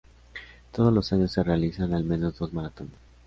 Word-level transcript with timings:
Todos 0.71 0.91
los 0.91 1.13
años 1.13 1.31
se 1.31 1.43
realizan 1.43 1.93
al 1.93 2.03
menos 2.03 2.35
dos 2.39 2.51
maratones. 2.53 2.95